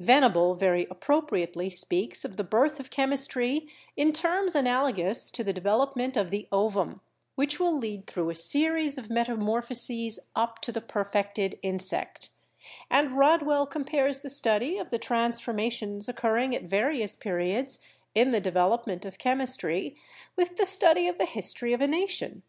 Venable 0.00 0.56
very 0.56 0.88
appropriately 0.90 1.70
speaks 1.70 2.24
of 2.24 2.36
the 2.36 2.42
birth 2.42 2.80
of 2.80 2.90
Chem 2.90 3.12
istry 3.12 3.68
in 3.96 4.12
terms 4.12 4.56
analogous 4.56 5.30
to 5.30 5.44
the 5.44 5.52
development 5.52 6.16
of 6.16 6.32
the 6.32 6.48
ovum, 6.50 7.00
which 7.36 7.60
will 7.60 7.78
lead 7.78 8.08
through 8.08 8.30
a 8.30 8.34
series 8.34 8.98
of 8.98 9.10
metamorphoses 9.10 10.18
up 10.34 10.60
to 10.62 10.72
the 10.72 10.80
perfected 10.80 11.60
insect; 11.62 12.30
and 12.90 13.12
Rodwell 13.12 13.64
compares 13.64 14.18
the 14.18 14.28
study 14.28 14.76
of 14.76 14.90
the 14.90 14.98
transformations 14.98 16.08
occurring 16.08 16.52
at 16.52 16.64
various 16.64 17.14
periods 17.14 17.78
in 18.12 18.32
the 18.32 18.40
development 18.40 19.04
of 19.04 19.18
Chemistry 19.18 19.94
with 20.34 20.56
the 20.56 20.66
study 20.66 21.06
of 21.06 21.16
the 21.16 21.26
history 21.26 21.72
of 21.72 21.80
a 21.80 21.86
nation. 21.86 22.42